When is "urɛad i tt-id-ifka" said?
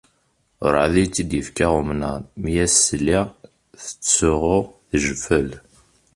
0.65-1.65